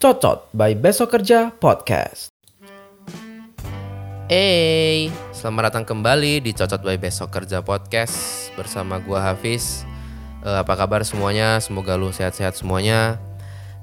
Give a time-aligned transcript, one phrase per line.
[0.00, 2.32] Cocot by Besok Kerja Podcast.
[4.32, 9.84] Hey, selamat datang kembali di Cocot by Besok Kerja Podcast bersama gua Hafiz.
[10.48, 11.60] Eh, apa kabar semuanya?
[11.60, 13.20] Semoga lu sehat-sehat semuanya.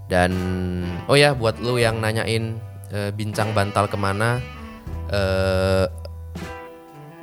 [0.09, 0.33] Dan
[1.05, 2.57] oh ya, buat lu yang nanyain
[2.89, 4.41] eh, bincang bantal ke mana,
[5.13, 5.85] eh,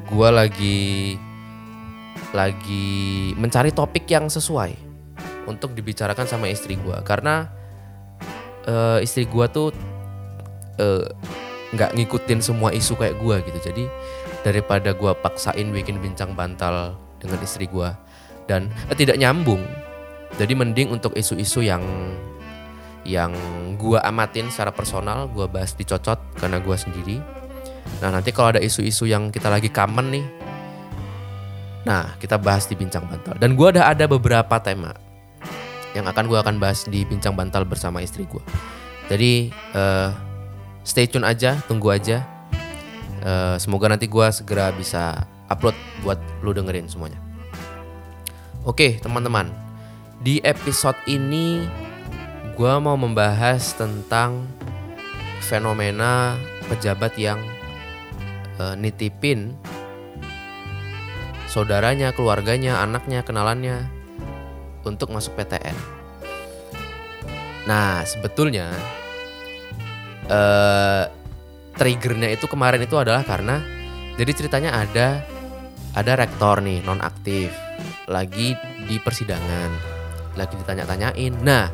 [0.07, 1.18] gua lagi
[2.30, 4.74] lagi mencari topik yang sesuai
[5.47, 7.02] untuk dibicarakan sama istri gua.
[7.02, 7.51] Karena
[8.66, 9.70] eh, istri gua tuh
[10.78, 11.06] eh,
[11.74, 13.59] nggak ngikutin semua isu kayak gua gitu.
[13.59, 13.84] Jadi
[14.47, 17.95] daripada gua paksain bikin bincang bantal dengan istri gua
[18.47, 19.62] dan eh, tidak nyambung.
[20.36, 21.83] Jadi mending untuk isu-isu yang
[23.06, 23.33] yang
[23.78, 27.23] gua amatin secara personal gua bahas dicocot karena gua sendiri
[28.03, 30.27] nah nanti kalau ada isu-isu yang kita lagi common nih
[31.87, 34.93] nah kita bahas di bincang bantal dan gua ada ada beberapa tema
[35.95, 38.43] yang akan gua akan bahas di bincang bantal bersama istri gua
[39.06, 40.11] jadi eh,
[40.83, 42.23] stay tune aja, tunggu aja.
[43.23, 47.19] Eh, semoga nanti gua segera bisa upload buat lu dengerin semuanya.
[48.67, 49.50] Oke, teman-teman.
[50.23, 51.62] Di episode ini
[52.59, 54.47] gua mau membahas tentang
[55.39, 56.34] fenomena
[56.67, 57.39] pejabat yang
[58.61, 59.55] eh, nitipin
[61.47, 63.89] saudaranya, keluarganya, anaknya, kenalannya
[64.85, 65.77] untuk masuk PTN.
[67.67, 68.71] Nah, sebetulnya
[70.27, 71.05] eh
[71.77, 73.62] triggernya itu kemarin itu adalah karena
[74.17, 75.23] jadi ceritanya ada
[75.93, 77.53] ada rektor nih non aktif
[78.09, 78.57] lagi
[78.89, 79.71] di persidangan
[80.34, 81.69] lagi ditanya-tanyain nah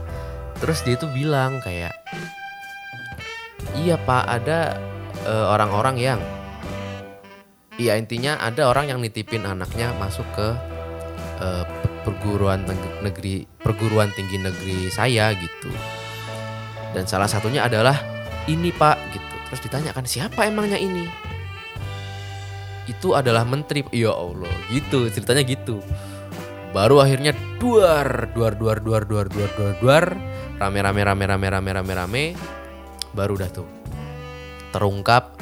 [0.59, 1.95] terus dia tuh bilang kayak
[3.79, 4.77] iya pak ada
[5.23, 6.21] eh, orang-orang yang
[7.83, 10.49] iya intinya ada orang yang nitipin anaknya masuk ke
[11.43, 11.65] eh,
[12.07, 12.63] perguruan
[13.03, 15.71] negeri perguruan tinggi negeri saya gitu.
[16.95, 17.99] Dan salah satunya adalah
[18.47, 19.35] ini pak gitu.
[19.51, 21.09] Terus ditanyakan siapa emangnya ini?
[22.87, 25.83] Itu adalah menteri ya allah gitu ceritanya gitu.
[26.73, 30.05] Baru akhirnya duar duar duar duar duar duar duar duar.
[30.63, 32.25] Rame rame rame rame rame rame rame.
[33.13, 33.69] Baru dah tuh
[34.73, 35.37] terungkap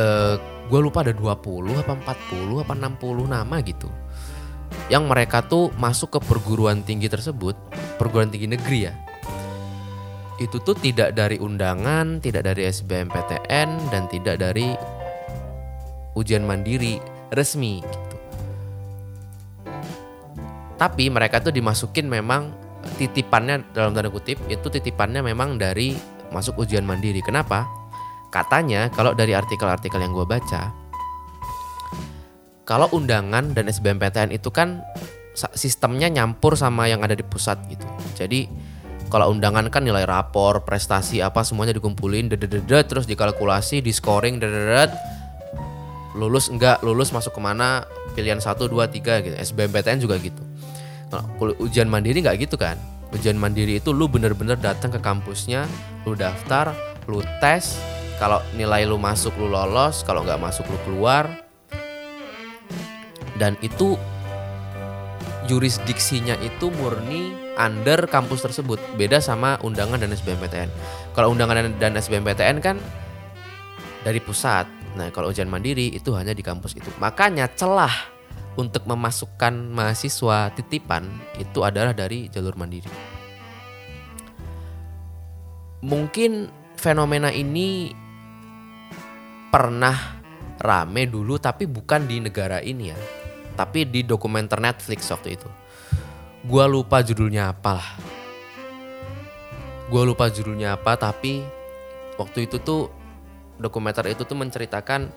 [0.00, 0.36] eh
[0.70, 3.90] gue lupa ada 20 apa 40 apa 60 nama gitu
[4.86, 7.58] yang mereka tuh masuk ke perguruan tinggi tersebut
[7.98, 8.94] perguruan tinggi negeri ya
[10.40, 14.72] itu tuh tidak dari undangan, tidak dari SBMPTN dan tidak dari
[16.16, 16.96] ujian mandiri
[17.36, 18.16] resmi gitu.
[20.80, 22.56] Tapi mereka tuh dimasukin memang
[22.96, 25.92] titipannya dalam tanda kutip itu titipannya memang dari
[26.32, 27.20] masuk ujian mandiri.
[27.20, 27.68] Kenapa?
[28.30, 30.70] Katanya kalau dari artikel-artikel yang gue baca,
[32.62, 34.86] kalau undangan dan SBMPTN itu kan
[35.34, 37.86] sistemnya nyampur sama yang ada di pusat gitu.
[38.14, 38.46] Jadi
[39.10, 44.94] kalau undangan kan nilai rapor, prestasi apa semuanya dikumpulin, dedededet, terus dikalkulasi, di scoring, dededet,
[46.14, 47.82] lulus enggak, lulus masuk ke mana,
[48.14, 49.34] pilihan 1, 2, 3 gitu.
[49.34, 50.42] SBMPTN juga gitu.
[51.10, 52.78] Kalau ujian mandiri nggak gitu kan.
[53.10, 55.66] Ujian mandiri itu lu bener-bener datang ke kampusnya,
[56.06, 56.70] lu daftar,
[57.10, 57.82] lu tes,
[58.20, 61.48] kalau nilai lu masuk lu lolos, kalau nggak masuk lu keluar.
[63.40, 63.96] Dan itu
[65.48, 68.76] jurisdiksinya itu murni under kampus tersebut.
[69.00, 70.68] Beda sama undangan dan SBMPTN
[71.16, 72.76] kalau undangan dan- SBMPTN kan
[74.04, 74.68] dari pusat.
[74.94, 76.92] Nah kalau ujian mandiri itu hanya di kampus itu.
[77.00, 77.92] Makanya celah
[78.54, 81.08] untuk memasukkan mahasiswa titipan
[81.40, 82.90] itu adalah dari jalur mandiri.
[85.80, 87.92] Mungkin fenomena ini
[89.50, 90.22] pernah
[90.62, 92.98] rame dulu tapi bukan di negara ini ya
[93.60, 95.48] tapi di dokumenter Netflix waktu itu.
[96.48, 97.90] Gua lupa judulnya apa lah.
[99.92, 101.44] Gua lupa judulnya apa tapi
[102.16, 102.88] waktu itu tuh
[103.60, 105.12] dokumenter itu tuh menceritakan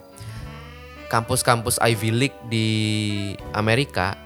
[1.08, 2.68] kampus-kampus Ivy League di
[3.56, 4.20] Amerika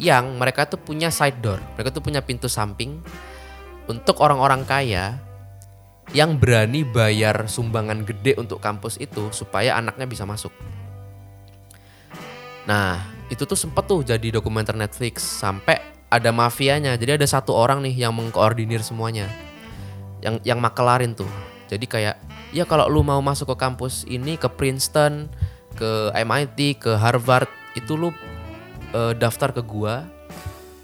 [0.00, 2.98] yang mereka tuh punya side door, mereka tuh punya pintu samping
[3.86, 5.22] untuk orang-orang kaya
[6.12, 10.52] yang berani bayar sumbangan gede untuk kampus itu supaya anaknya bisa masuk.
[12.68, 13.00] Nah,
[13.32, 15.80] itu tuh sempet tuh jadi dokumenter Netflix sampai
[16.12, 16.96] ada mafianya.
[16.96, 19.28] Jadi ada satu orang nih yang mengkoordinir semuanya.
[20.20, 21.28] Yang yang makelarin tuh.
[21.68, 22.16] Jadi kayak
[22.52, 25.32] ya kalau lu mau masuk ke kampus ini ke Princeton,
[25.76, 28.12] ke MIT, ke Harvard, itu lu
[28.92, 30.06] eh, daftar ke gua,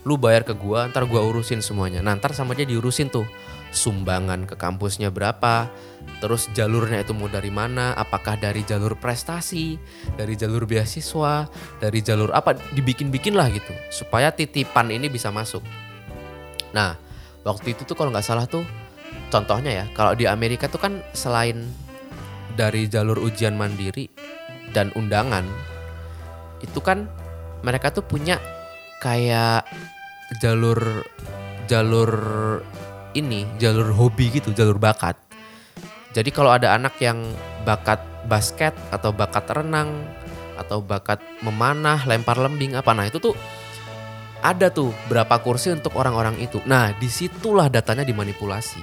[0.05, 2.05] lu bayar ke gua, ntar gua urusin semuanya.
[2.05, 3.25] Nah, ntar sama dia diurusin tuh
[3.71, 5.71] sumbangan ke kampusnya berapa,
[6.19, 9.79] terus jalurnya itu mau dari mana, apakah dari jalur prestasi,
[10.19, 11.47] dari jalur beasiswa,
[11.79, 15.63] dari jalur apa, dibikin-bikin lah gitu, supaya titipan ini bisa masuk.
[16.75, 16.99] Nah,
[17.47, 18.67] waktu itu tuh kalau nggak salah tuh,
[19.31, 21.67] contohnya ya, kalau di Amerika tuh kan selain
[22.59, 24.11] dari jalur ujian mandiri
[24.75, 25.47] dan undangan,
[26.61, 27.07] itu kan
[27.63, 28.37] mereka tuh punya
[29.01, 29.65] kayak
[30.39, 31.07] jalur
[31.71, 32.11] jalur
[33.15, 35.17] ini jalur hobi gitu jalur bakat.
[36.11, 37.23] Jadi kalau ada anak yang
[37.63, 39.95] bakat basket atau bakat renang
[40.59, 43.33] atau bakat memanah lempar lembing apa nah itu tuh
[44.41, 46.61] ada tuh berapa kursi untuk orang-orang itu.
[46.65, 48.81] Nah di situlah datanya dimanipulasi.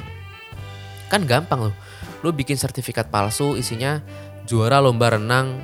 [1.09, 1.75] Kan gampang loh.
[2.21, 4.01] Lu bikin sertifikat palsu isinya
[4.45, 5.57] juara lomba renang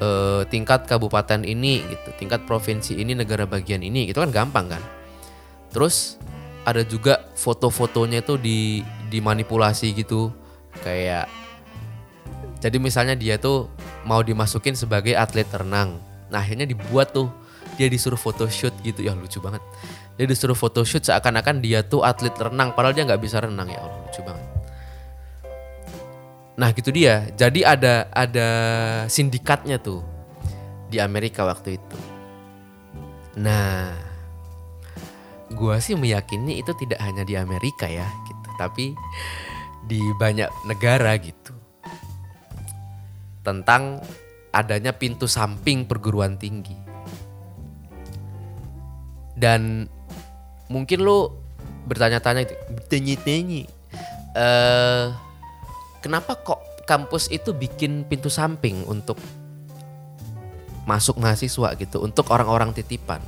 [0.00, 4.82] eh, tingkat kabupaten ini gitu tingkat provinsi ini negara bagian ini itu kan gampang kan.
[5.72, 6.20] Terus
[6.66, 10.34] ada juga foto-fotonya itu di dimanipulasi gitu.
[10.82, 11.30] Kayak
[12.58, 13.70] jadi misalnya dia tuh
[14.02, 16.02] mau dimasukin sebagai atlet renang.
[16.26, 17.30] Nah akhirnya dibuat tuh.
[17.76, 19.04] Dia disuruh photoshoot gitu.
[19.04, 19.62] Ya lucu banget.
[20.18, 23.70] Dia disuruh photoshoot seakan-akan dia tuh atlet renang padahal dia nggak bisa renang.
[23.70, 24.46] Ya Allah lucu banget.
[26.56, 27.30] Nah gitu dia.
[27.36, 28.48] Jadi ada ada
[29.06, 30.02] sindikatnya tuh
[30.88, 31.98] di Amerika waktu itu.
[33.36, 34.05] Nah
[35.54, 38.48] gua sih meyakini itu tidak hanya di Amerika ya gitu.
[38.58, 38.96] Tapi
[39.86, 41.54] di banyak negara gitu.
[43.46, 44.02] Tentang
[44.50, 46.74] adanya pintu samping perguruan tinggi.
[49.36, 49.86] Dan
[50.66, 51.30] mungkin lu
[51.86, 53.62] bertanya-tanya bertanya-tanya
[54.34, 55.06] eh
[56.02, 59.18] kenapa kok kampus itu bikin pintu samping untuk
[60.86, 63.18] masuk mahasiswa gitu untuk orang-orang titipan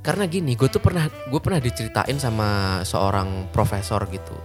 [0.00, 4.36] karena gini gue tuh pernah gue pernah diceritain sama seorang profesor gitu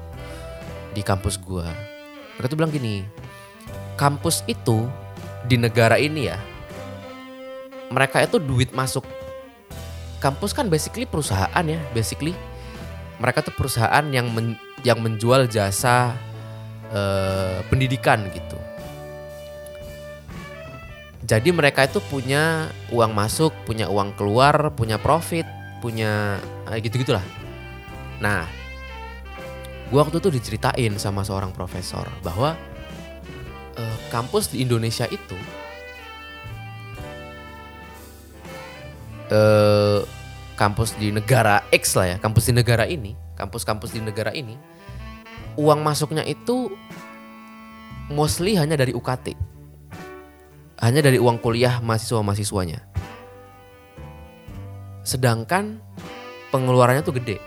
[0.92, 1.68] di kampus gue
[2.36, 3.08] mereka tuh bilang gini
[3.96, 4.88] kampus itu
[5.48, 6.38] di negara ini ya
[7.90, 9.06] mereka itu duit masuk.
[10.20, 12.34] Kampus kan basically perusahaan ya basically.
[13.22, 16.12] Mereka tuh perusahaan yang men, yang menjual jasa
[16.92, 18.60] eh, pendidikan gitu
[21.26, 25.50] jadi mereka itu punya uang masuk, punya uang keluar, punya profit,
[25.82, 26.38] punya
[26.70, 27.26] eh, gitu-gitulah.
[28.22, 28.46] Nah,
[29.90, 32.54] gua waktu itu diceritain sama seorang profesor bahwa
[33.74, 35.38] eh, kampus di Indonesia itu
[39.34, 40.06] eh,
[40.54, 44.62] kampus di negara X lah ya, kampus di negara ini, kampus-kampus di negara ini,
[45.58, 46.70] uang masuknya itu
[48.14, 49.55] mostly hanya dari UKT
[50.86, 52.86] hanya dari uang kuliah mahasiswa-mahasiswanya.
[55.02, 55.82] Sedangkan
[56.54, 57.42] pengeluarannya tuh gede.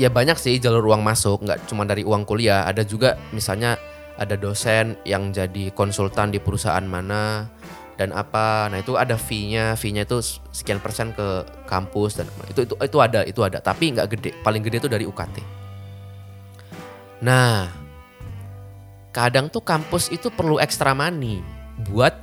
[0.00, 3.76] Ya banyak sih jalur uang masuk, nggak cuma dari uang kuliah, ada juga misalnya
[4.16, 7.52] ada dosen yang jadi konsultan di perusahaan mana
[8.00, 8.72] dan apa.
[8.72, 10.24] Nah, itu ada fee-nya, fee-nya itu
[10.56, 14.30] sekian persen ke kampus dan itu itu itu ada, itu ada, tapi nggak gede.
[14.40, 15.36] Paling gede itu dari UKT.
[17.20, 17.79] Nah,
[19.10, 21.42] kadang tuh kampus itu perlu extra money
[21.90, 22.14] buat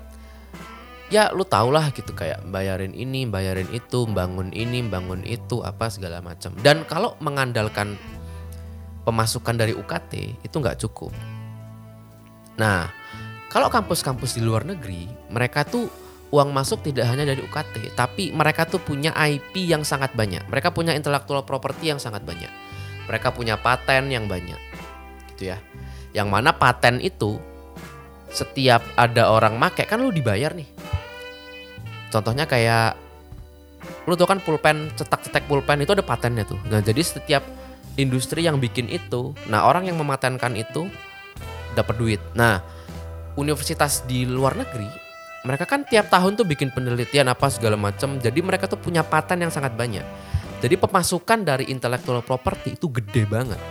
[1.07, 5.88] ya lu tau lah gitu kayak bayarin ini, bayarin itu, bangun ini, bangun itu, apa
[5.88, 6.51] segala macam.
[6.60, 7.95] Dan kalau mengandalkan
[9.07, 11.16] pemasukan dari UKT itu nggak cukup.
[12.60, 12.92] Nah,
[13.48, 15.88] kalau kampus-kampus di luar negeri, mereka tuh
[16.27, 20.44] uang masuk tidak hanya dari UKT, tapi mereka tuh punya IP yang sangat banyak.
[20.51, 22.51] Mereka punya intellectual property yang sangat banyak.
[23.08, 24.60] Mereka punya paten yang banyak.
[25.32, 25.58] Gitu ya.
[26.17, 27.38] Yang mana paten itu
[28.33, 30.65] setiap ada orang make kan lu dibayar nih.
[32.09, 32.97] Contohnya kayak
[34.09, 36.57] lu tau kan pulpen cetak-cetak pulpen itu ada patennya tuh.
[36.74, 37.45] Nah, jadi setiap
[38.01, 40.89] industri yang bikin itu, nah orang yang mematenkan itu
[41.77, 42.21] dapat duit.
[42.33, 42.65] Nah,
[43.38, 45.05] universitas di luar negeri
[45.45, 48.19] mereka kan tiap tahun tuh bikin penelitian apa segala macam.
[48.19, 50.03] Jadi mereka tuh punya paten yang sangat banyak.
[50.59, 53.62] Jadi pemasukan dari intellectual property itu gede banget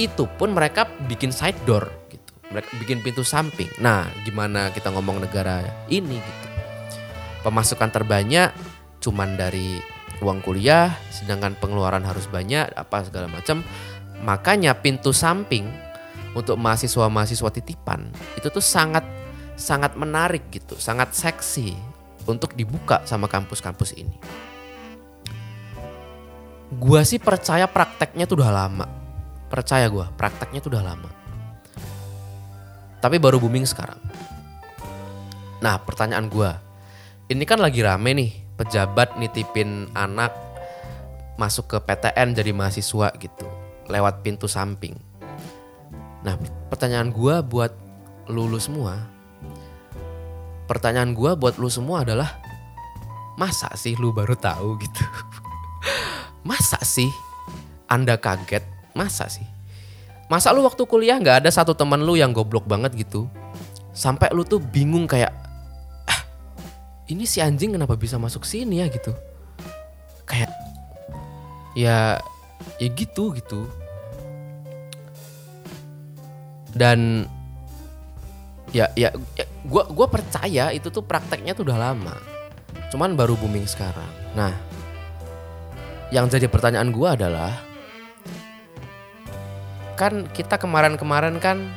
[0.00, 2.32] itu pun mereka bikin side door gitu.
[2.50, 3.68] Mereka bikin pintu samping.
[3.78, 6.46] Nah, gimana kita ngomong negara ini gitu.
[7.44, 8.52] Pemasukan terbanyak
[9.00, 9.80] cuman dari
[10.20, 13.64] uang kuliah, sedangkan pengeluaran harus banyak apa segala macam.
[14.20, 15.68] Makanya pintu samping
[16.36, 19.02] untuk mahasiswa-mahasiswa titipan itu tuh sangat
[19.56, 21.72] sangat menarik gitu, sangat seksi
[22.28, 24.16] untuk dibuka sama kampus-kampus ini.
[26.70, 28.99] Gua sih percaya prakteknya tuh udah lama
[29.50, 31.10] Percaya gue, prakteknya tuh udah lama.
[33.02, 33.98] Tapi baru booming sekarang.
[35.60, 36.50] Nah pertanyaan gue,
[37.28, 40.30] ini kan lagi rame nih pejabat nitipin anak
[41.40, 43.48] masuk ke PTN jadi mahasiswa gitu
[43.88, 44.94] lewat pintu samping.
[46.20, 46.36] Nah,
[46.68, 47.72] pertanyaan gua buat
[48.28, 49.00] lulu semua.
[50.68, 52.38] Pertanyaan gua buat lu semua adalah
[53.34, 55.02] masa sih lu baru tahu gitu?
[56.48, 57.08] masa sih
[57.90, 58.62] Anda kaget?
[58.96, 59.46] Masa sih?
[60.30, 63.26] Masa lu waktu kuliah nggak ada satu teman lu yang goblok banget gitu?
[63.90, 65.34] Sampai lu tuh bingung kayak
[66.06, 66.22] ah,
[67.10, 69.10] ini si anjing kenapa bisa masuk sini ya gitu.
[70.26, 70.54] Kayak
[71.74, 72.18] ya
[72.82, 73.66] ya gitu gitu
[76.74, 77.26] dan
[78.70, 82.14] ya ya, ya gua gua percaya itu tuh prakteknya tuh udah lama
[82.90, 84.54] cuman baru booming sekarang nah
[86.14, 87.58] yang jadi pertanyaan gua adalah
[90.00, 91.68] kan kita kemarin-kemarin kan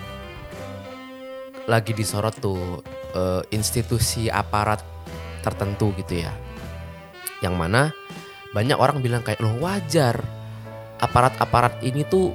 [1.68, 2.80] lagi disorot tuh
[3.12, 4.80] eh, institusi aparat
[5.44, 6.32] tertentu gitu ya
[7.44, 7.92] yang mana
[8.56, 10.24] banyak orang bilang kayak loh wajar
[11.04, 12.32] aparat-aparat ini tuh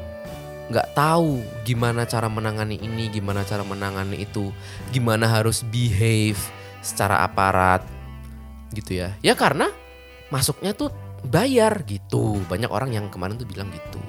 [0.68, 4.52] nggak tahu gimana cara menangani ini, gimana cara menangani itu,
[4.92, 6.36] gimana harus behave
[6.84, 7.80] secara aparat
[8.76, 9.16] gitu ya.
[9.24, 9.72] Ya karena
[10.28, 10.92] masuknya tuh
[11.24, 12.36] bayar gitu.
[12.52, 14.00] Banyak orang yang kemarin tuh bilang gitu.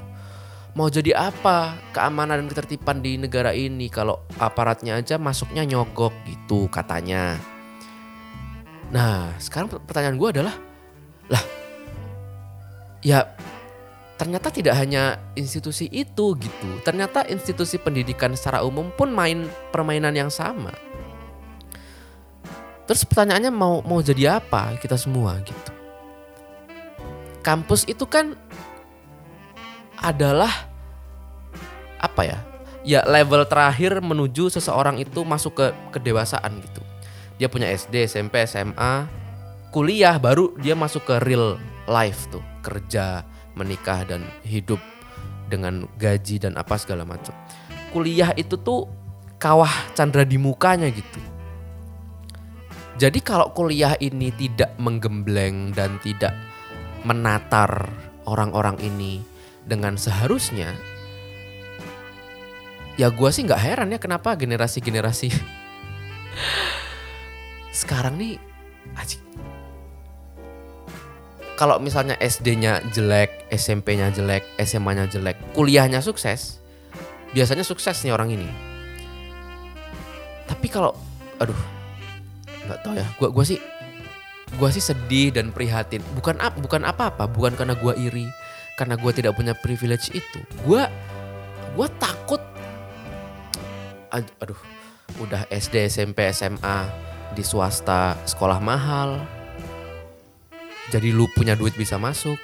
[0.77, 6.69] Mau jadi apa keamanan dan ketertiban di negara ini kalau aparatnya aja masuknya nyogok gitu
[6.69, 7.35] katanya.
[8.93, 10.55] Nah sekarang pertanyaan gue adalah,
[11.27, 11.43] lah
[13.01, 13.25] ya
[14.19, 16.69] ternyata tidak hanya institusi itu gitu.
[16.83, 20.75] Ternyata institusi pendidikan secara umum pun main permainan yang sama.
[22.83, 25.71] Terus pertanyaannya mau mau jadi apa kita semua gitu.
[27.39, 28.35] Kampus itu kan
[29.99, 30.51] adalah
[31.99, 32.39] apa ya?
[32.87, 36.81] Ya level terakhir menuju seseorang itu masuk ke kedewasaan gitu.
[37.39, 39.07] Dia punya SD, SMP, SMA,
[39.71, 43.23] kuliah baru dia masuk ke real life tuh, kerja,
[43.55, 44.79] menikah dan hidup
[45.51, 47.35] dengan gaji dan apa segala macam.
[47.91, 48.87] Kuliah itu tuh
[49.41, 51.19] kawah candra di mukanya gitu.
[52.99, 56.35] Jadi kalau kuliah ini tidak menggembleng dan tidak
[57.07, 57.87] menatar
[58.27, 59.23] orang-orang ini
[59.69, 60.73] dengan seharusnya,
[62.97, 65.29] ya gue sih nggak heran ya kenapa generasi-generasi
[67.79, 68.35] sekarang nih
[68.99, 69.21] asik
[71.59, 76.63] kalau misalnya SD-nya jelek, SMP-nya jelek, SMA-nya jelek, kuliahnya sukses,
[77.35, 78.47] biasanya sukses nih orang ini.
[80.47, 80.95] Tapi kalau,
[81.35, 81.59] aduh,
[82.63, 83.03] nggak tahu ya.
[83.19, 83.59] Gua, gua sih,
[84.55, 85.99] gua sih sedih dan prihatin.
[86.15, 88.31] Bukan bukan apa-apa, bukan karena gua iri,
[88.79, 90.39] karena gua tidak punya privilege itu.
[90.63, 90.87] Gua,
[91.75, 92.39] gua takut.
[94.15, 94.57] Aduh,
[95.19, 96.87] udah SD, SMP, SMA
[97.35, 99.19] di swasta, sekolah mahal,
[100.89, 102.41] jadi lu punya duit bisa masuk.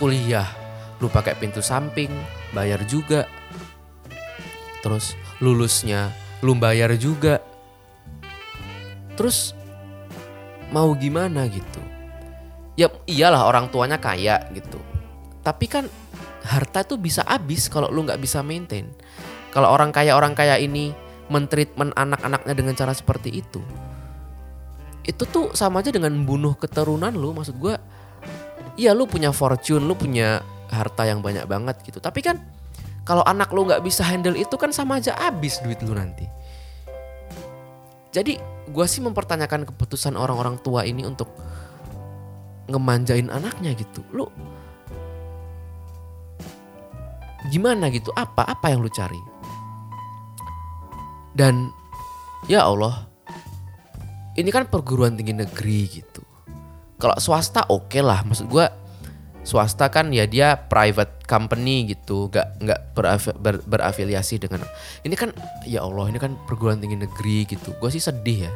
[0.00, 0.48] Kuliah,
[0.96, 2.08] lu pakai pintu samping,
[2.56, 3.28] bayar juga.
[4.80, 5.12] Terus
[5.44, 6.08] lulusnya
[6.40, 7.44] lu bayar juga.
[9.16, 9.52] Terus
[10.72, 11.80] mau gimana gitu?
[12.80, 14.80] Ya iyalah orang tuanya kaya gitu.
[15.46, 15.86] Tapi kan
[16.42, 18.90] harta itu bisa habis kalau lu nggak bisa maintain.
[19.54, 20.90] Kalau orang kaya orang kaya ini
[21.30, 23.62] mentreatment anak-anaknya dengan cara seperti itu,
[25.06, 27.30] itu tuh sama aja dengan membunuh keturunan lu.
[27.30, 27.78] Maksud gue
[28.74, 32.02] iya lu punya fortune lu punya harta yang banyak banget gitu.
[32.02, 32.42] Tapi kan
[33.06, 36.26] kalau anak lu nggak bisa handle itu kan sama aja abis duit lu nanti.
[38.10, 38.34] Jadi
[38.66, 41.30] gue sih mempertanyakan keputusan orang-orang tua ini untuk
[42.66, 44.02] ngemanjain anaknya gitu.
[44.10, 44.26] Lu
[47.52, 49.20] gimana gitu apa apa yang lu cari
[51.36, 51.68] dan
[52.48, 53.06] ya Allah
[54.36, 56.22] ini kan perguruan tinggi negeri gitu.
[56.96, 58.64] Kalau swasta oke okay lah, maksud gue
[59.44, 64.64] swasta kan ya dia private company gitu, nggak nggak berafi, ber, berafiliasi dengan.
[65.04, 65.32] Ini kan
[65.64, 67.76] ya Allah ini kan perguruan tinggi negeri gitu.
[67.80, 68.52] Gue sih sedih ya,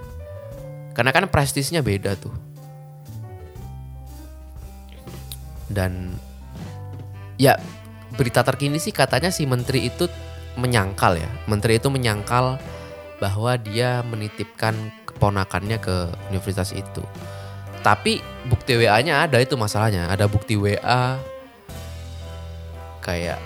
[0.93, 2.33] karena kan prestisnya beda tuh.
[5.71, 6.17] Dan
[7.41, 7.57] ya
[8.15, 10.11] berita terkini sih katanya si menteri itu
[10.59, 12.59] menyangkal ya, menteri itu menyangkal
[13.21, 14.75] bahwa dia menitipkan
[15.07, 17.05] keponakannya ke universitas itu.
[17.81, 20.09] Tapi bukti WA-nya ada itu masalahnya.
[20.09, 21.21] Ada bukti WA
[23.01, 23.41] kayak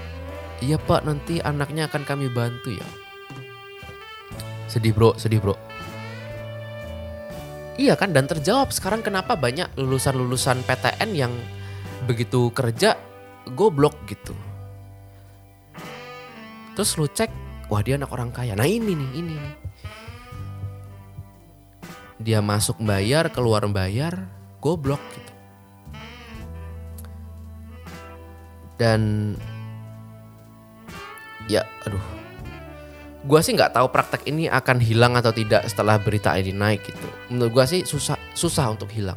[0.62, 2.88] iya pak nanti anaknya akan kami bantu ya.
[4.71, 5.54] Sedih bro, sedih bro.
[7.75, 11.35] Iya kan dan terjawab sekarang kenapa banyak lulusan-lulusan PTN yang
[12.06, 12.94] begitu kerja
[13.50, 14.35] goblok gitu.
[16.74, 17.30] Terus lu cek,
[17.70, 18.58] wah dia anak orang kaya.
[18.58, 19.54] Nah ini nih, ini nih.
[22.18, 24.26] Dia masuk bayar keluar bayar
[24.58, 25.32] goblok gitu.
[28.74, 29.34] Dan
[31.46, 32.02] ya aduh.
[33.24, 37.08] Gua sih nggak tahu praktek ini akan hilang atau tidak setelah berita ini naik gitu.
[37.30, 39.16] Menurut gua sih susah susah untuk hilang.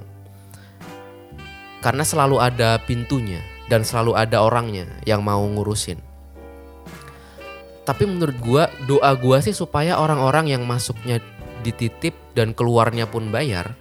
[1.82, 6.07] Karena selalu ada pintunya dan selalu ada orangnya yang mau ngurusin
[7.88, 11.24] tapi menurut gua doa gua sih supaya orang-orang yang masuknya
[11.64, 13.80] dititip dan keluarnya pun bayar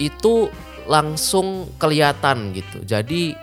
[0.00, 0.48] itu
[0.88, 2.80] langsung kelihatan gitu.
[2.88, 3.36] Jadi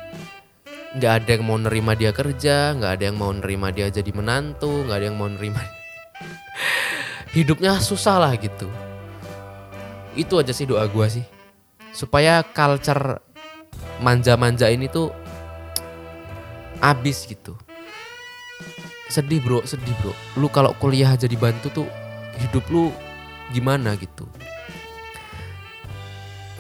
[0.98, 4.88] nggak ada yang mau nerima dia kerja nggak ada yang mau nerima dia jadi menantu
[4.88, 5.60] nggak ada yang mau nerima
[7.38, 8.66] hidupnya susah lah gitu.
[10.18, 11.28] Itu aja sih doa gua sih.
[11.94, 13.22] Supaya culture
[14.02, 15.14] manja-manja ini tuh
[16.82, 17.56] abis gitu
[19.10, 20.14] sedih bro sedih bro.
[20.38, 21.88] Lu kalau kuliah jadi bantu tuh
[22.42, 22.90] hidup lu
[23.54, 24.26] gimana gitu?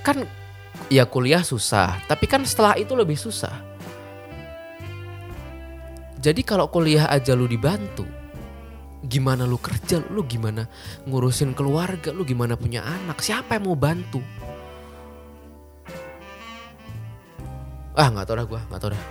[0.05, 0.29] Kan
[0.93, 3.53] ya kuliah susah tapi kan setelah itu lebih susah.
[6.21, 8.05] Jadi kalau kuliah aja lu dibantu
[9.05, 10.65] gimana lu kerja lu gimana
[11.05, 14.21] ngurusin keluarga lu gimana punya anak siapa yang mau bantu?
[17.95, 19.03] Ah nggak tau dah gue nggak tau dah.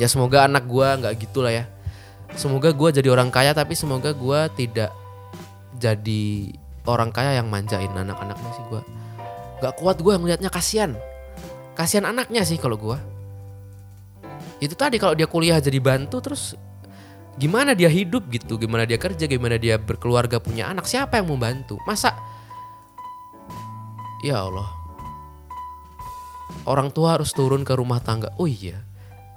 [0.00, 1.64] Ya semoga anak gue nggak gitu lah ya
[2.38, 4.90] semoga gue jadi orang kaya tapi semoga gue tidak
[5.76, 6.52] jadi
[6.88, 8.82] orang kaya yang manjain anak-anaknya sih gue
[9.62, 10.98] Gak kuat gue ngelihatnya kasihan.
[11.78, 12.98] Kasihan anaknya sih kalau gue
[14.62, 16.54] itu tadi kalau dia kuliah jadi bantu terus
[17.38, 18.58] gimana dia hidup gitu?
[18.58, 19.26] Gimana dia kerja?
[19.26, 20.86] Gimana dia berkeluarga punya anak?
[20.90, 22.14] Siapa yang mau bantu masa?
[24.26, 24.66] Ya Allah.
[26.66, 28.34] Orang tua harus turun ke rumah tangga.
[28.38, 28.82] Oh iya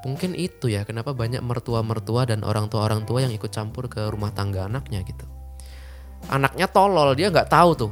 [0.06, 4.06] mungkin itu ya kenapa banyak mertua-mertua dan orang tua orang tua yang ikut campur ke
[4.14, 5.26] rumah tangga anaknya gitu.
[6.30, 7.92] Anaknya tolol dia nggak tahu tuh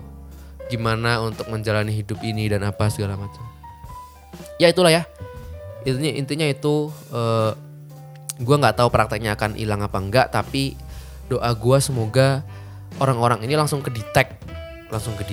[0.70, 3.42] gimana untuk menjalani hidup ini dan apa segala macam.
[4.62, 5.10] Ya itulah ya.
[5.84, 7.58] Intinya intinya itu uh,
[8.38, 10.78] gue nggak tahu prakteknya akan hilang apa enggak tapi
[11.28, 12.46] doa gue semoga
[13.02, 13.90] orang-orang ini langsung ke
[14.94, 15.26] langsung ke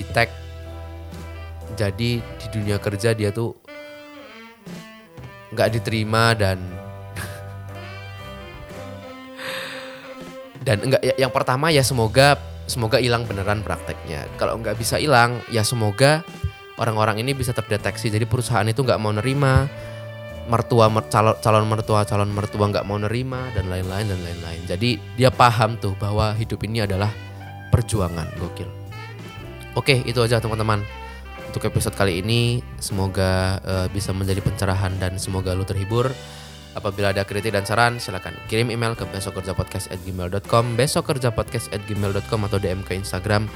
[1.77, 3.55] jadi di dunia kerja dia tuh
[5.51, 6.57] nggak diterima dan
[10.61, 12.37] dan enggak ya, yang pertama ya semoga
[12.69, 14.29] semoga hilang beneran prakteknya.
[14.39, 16.23] Kalau nggak bisa hilang ya semoga
[16.79, 18.07] orang-orang ini bisa terdeteksi.
[18.13, 19.67] Jadi perusahaan itu nggak mau nerima
[20.49, 24.61] mertua mer, calon calon mertua calon mertua nggak mau nerima dan lain-lain dan lain-lain.
[24.69, 27.11] Jadi dia paham tuh bahwa hidup ini adalah
[27.73, 28.69] perjuangan gokil.
[29.73, 30.83] Oke itu aja teman-teman
[31.51, 36.09] untuk episode kali ini semoga uh, bisa menjadi pencerahan dan semoga lu terhibur
[36.71, 43.51] Apabila ada kritik dan saran, silakan kirim email ke besokkerjapodcast@gmail.com, besokkerjapodcast@gmail.com atau DM ke Instagram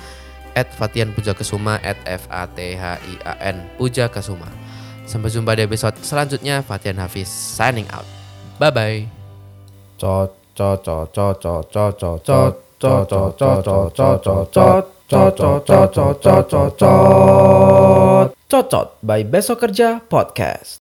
[0.60, 4.52] at Fatian Puja Kesuma at F A T H I A N Puja Kesuma.
[5.08, 6.60] Sampai jumpa di episode selanjutnya.
[6.60, 8.08] Fatian Hafiz signing out.
[8.60, 9.00] Bye bye.
[9.96, 16.50] Cot cot cot cot cot cot cot cot cot cot cot cot Cocot cocot cocot
[16.50, 18.34] cocot.
[18.50, 20.74] Cocot by Besok Kerja Podcast.